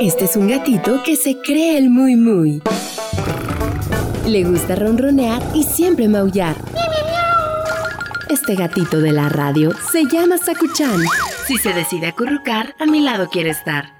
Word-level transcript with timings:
Este 0.00 0.24
es 0.24 0.36
un 0.36 0.48
gatito 0.48 1.02
que 1.04 1.16
se 1.16 1.38
cree 1.38 1.78
el 1.78 1.90
muy 1.90 2.16
muy. 2.16 2.62
Le 4.26 4.44
gusta 4.44 4.74
ronronear 4.74 5.42
y 5.54 5.62
siempre 5.62 6.08
maullar. 6.08 6.56
Este 8.28 8.54
gatito 8.54 9.00
de 9.00 9.12
la 9.12 9.28
radio 9.28 9.72
se 9.92 10.04
llama 10.04 10.38
Sakuchan. 10.38 11.02
Si 11.46 11.56
se 11.58 11.72
decide 11.72 12.08
acurrucar, 12.08 12.74
a 12.78 12.86
mi 12.86 13.00
lado 13.00 13.28
quiere 13.30 13.50
estar. 13.50 13.94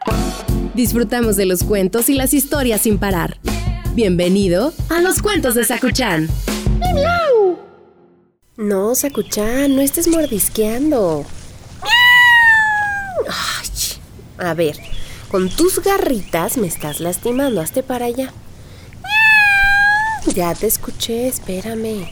Disfrutamos 0.74 1.36
de 1.36 1.46
los 1.46 1.62
cuentos 1.62 2.08
y 2.08 2.14
las 2.14 2.34
historias 2.34 2.80
sin 2.80 2.98
parar. 2.98 3.38
Bienvenido 3.94 4.72
a 4.88 5.00
los 5.00 5.22
cuentos 5.22 5.54
de 5.54 5.64
Sakuchan. 5.64 6.28
No, 8.56 8.94
Sakuchan, 8.94 9.76
no 9.76 9.82
estés 9.82 10.08
mordisqueando. 10.08 11.24
Ay, 13.28 13.68
a 14.38 14.54
ver, 14.54 14.76
con 15.34 15.48
tus 15.48 15.80
garritas 15.80 16.58
me 16.58 16.68
estás 16.68 17.00
lastimando. 17.00 17.60
Hazte 17.60 17.82
para 17.82 18.04
allá. 18.04 18.30
Ya 20.32 20.54
te 20.54 20.68
escuché, 20.68 21.26
espérame. 21.26 22.08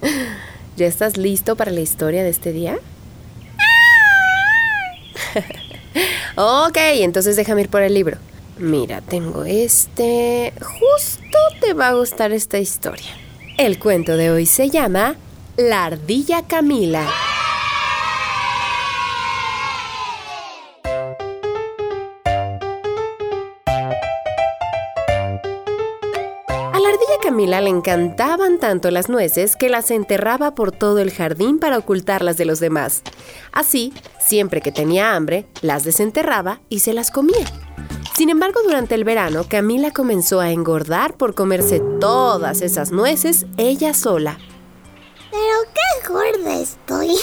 ¿Ya 0.76 0.86
estás 0.86 1.18
listo 1.18 1.54
para 1.54 1.70
la 1.70 1.78
historia 1.78 2.24
de 2.24 2.30
este 2.30 2.50
día? 2.50 2.80
ok, 6.34 6.78
entonces 6.94 7.36
déjame 7.36 7.60
ir 7.60 7.68
por 7.68 7.82
el 7.82 7.94
libro. 7.94 8.18
Mira, 8.58 9.02
tengo 9.02 9.44
este... 9.44 10.52
Justo 10.60 11.38
te 11.60 11.74
va 11.74 11.90
a 11.90 11.94
gustar 11.94 12.32
esta 12.32 12.58
historia. 12.58 13.16
El 13.56 13.78
cuento 13.78 14.16
de 14.16 14.32
hoy 14.32 14.46
se 14.46 14.68
llama 14.68 15.14
La 15.56 15.84
ardilla 15.84 16.42
Camila. 16.42 17.08
Camila 27.26 27.60
le 27.60 27.70
encantaban 27.70 28.60
tanto 28.60 28.92
las 28.92 29.08
nueces 29.08 29.56
que 29.56 29.68
las 29.68 29.90
enterraba 29.90 30.54
por 30.54 30.70
todo 30.70 31.00
el 31.00 31.10
jardín 31.10 31.58
para 31.58 31.76
ocultarlas 31.76 32.36
de 32.36 32.44
los 32.44 32.60
demás. 32.60 33.02
Así, 33.50 33.92
siempre 34.24 34.60
que 34.60 34.70
tenía 34.70 35.16
hambre, 35.16 35.46
las 35.60 35.82
desenterraba 35.82 36.60
y 36.68 36.78
se 36.78 36.92
las 36.92 37.10
comía. 37.10 37.44
Sin 38.14 38.30
embargo, 38.30 38.60
durante 38.62 38.94
el 38.94 39.02
verano, 39.02 39.44
Camila 39.48 39.90
comenzó 39.90 40.38
a 40.38 40.52
engordar 40.52 41.16
por 41.16 41.34
comerse 41.34 41.82
todas 42.00 42.62
esas 42.62 42.92
nueces 42.92 43.46
ella 43.56 43.92
sola. 43.92 44.38
Pero 45.32 45.72
qué 45.74 46.08
gorda 46.08 46.60
estoy. 46.60 47.16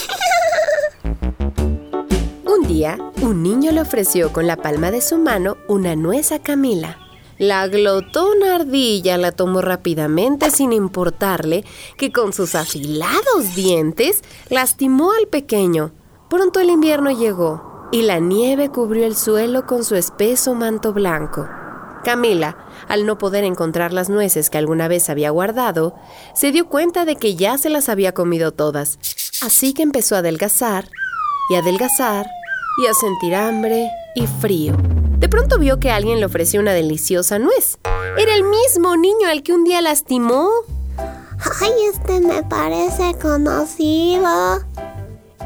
Un 2.45 2.67
día, 2.67 2.97
un 3.21 3.41
niño 3.41 3.71
le 3.71 3.79
ofreció 3.79 4.33
con 4.33 4.47
la 4.47 4.57
palma 4.57 4.91
de 4.91 4.99
su 4.99 5.17
mano 5.17 5.55
una 5.69 5.95
nuez 5.95 6.33
a 6.33 6.39
Camila. 6.39 7.02
La 7.39 7.67
glotona 7.67 8.55
ardilla 8.55 9.17
la 9.17 9.31
tomó 9.31 9.61
rápidamente 9.61 10.51
sin 10.51 10.71
importarle 10.71 11.65
que 11.97 12.11
con 12.11 12.31
sus 12.31 12.55
afilados 12.55 13.55
dientes 13.55 14.21
lastimó 14.49 15.11
al 15.11 15.27
pequeño. 15.27 15.91
Pronto 16.29 16.59
el 16.59 16.69
invierno 16.69 17.11
llegó 17.11 17.89
y 17.91 18.03
la 18.03 18.19
nieve 18.19 18.69
cubrió 18.69 19.05
el 19.05 19.15
suelo 19.15 19.65
con 19.65 19.83
su 19.83 19.95
espeso 19.95 20.53
manto 20.53 20.93
blanco. 20.93 21.47
Camila, 22.03 22.57
al 22.87 23.05
no 23.05 23.17
poder 23.17 23.43
encontrar 23.45 23.93
las 23.93 24.09
nueces 24.09 24.49
que 24.49 24.57
alguna 24.57 24.87
vez 24.87 25.09
había 25.09 25.29
guardado, 25.29 25.95
se 26.35 26.51
dio 26.51 26.67
cuenta 26.67 27.05
de 27.05 27.15
que 27.15 27.35
ya 27.35 27.57
se 27.57 27.69
las 27.69 27.89
había 27.89 28.13
comido 28.13 28.51
todas. 28.51 28.99
Así 29.41 29.73
que 29.73 29.83
empezó 29.83 30.15
a 30.15 30.19
adelgazar 30.19 30.89
y 31.49 31.55
adelgazar 31.55 32.27
y 32.83 32.87
a 32.87 32.93
sentir 32.93 33.35
hambre 33.35 33.89
y 34.15 34.27
frío. 34.27 34.75
De 35.23 35.29
pronto 35.29 35.57
vio 35.57 35.79
que 35.79 35.89
alguien 35.89 36.19
le 36.19 36.25
ofreció 36.25 36.59
una 36.59 36.73
deliciosa 36.73 37.39
nuez. 37.39 37.79
Era 38.17 38.35
el 38.35 38.43
mismo 38.43 38.97
niño 38.97 39.29
al 39.29 39.41
que 39.41 39.53
un 39.53 39.63
día 39.63 39.81
lastimó. 39.81 40.49
Ay, 41.61 41.71
este 41.93 42.19
me 42.19 42.43
parece 42.43 43.17
conocido. 43.21 44.65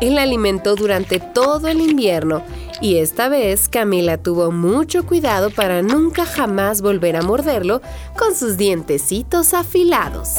Él 0.02 0.16
la 0.16 0.24
alimentó 0.24 0.76
durante 0.76 1.20
todo 1.20 1.68
el 1.68 1.80
invierno 1.80 2.42
y 2.82 2.98
esta 2.98 3.30
vez 3.30 3.70
Camila 3.70 4.18
tuvo 4.18 4.52
mucho 4.52 5.06
cuidado 5.06 5.52
para 5.52 5.84
nunca 5.84 6.26
jamás 6.26 6.82
volver 6.82 7.16
a 7.16 7.22
morderlo 7.22 7.84
con 8.18 8.34
sus 8.34 8.58
dientecitos 8.58 9.54
afilados. 9.54 10.38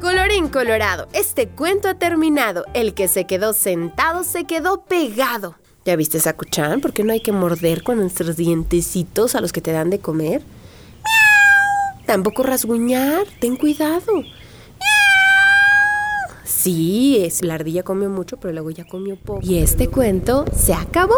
Colorín 0.00 0.46
colorado, 0.46 1.08
este 1.14 1.48
cuento 1.48 1.88
ha 1.88 1.94
terminado. 1.94 2.64
El 2.74 2.94
que 2.94 3.08
se 3.08 3.24
quedó 3.24 3.54
sentado 3.54 4.22
se 4.22 4.44
quedó 4.44 4.84
pegado. 4.84 5.56
¿Ya 5.88 5.96
viste, 5.96 6.20
Sakuchan? 6.20 6.82
¿Por 6.82 6.92
qué 6.92 7.02
no 7.02 7.14
hay 7.14 7.20
que 7.20 7.32
morder 7.32 7.82
con 7.82 7.96
nuestros 7.96 8.36
dientecitos 8.36 9.34
a 9.34 9.40
los 9.40 9.54
que 9.54 9.62
te 9.62 9.72
dan 9.72 9.88
de 9.88 10.00
comer? 10.00 10.42
¡Miau! 10.42 12.04
Tampoco 12.04 12.42
rasguñar. 12.42 13.24
Ten 13.40 13.56
cuidado. 13.56 14.12
¡Miau! 14.12 14.28
Sí, 16.44 17.16
es, 17.24 17.42
la 17.42 17.54
ardilla 17.54 17.84
comió 17.84 18.10
mucho, 18.10 18.36
pero 18.36 18.52
luego 18.52 18.70
ya 18.70 18.84
comió 18.84 19.16
poco. 19.16 19.40
Y 19.42 19.56
este 19.56 19.88
cuento 19.88 20.44
se 20.54 20.74
acabó. 20.74 21.14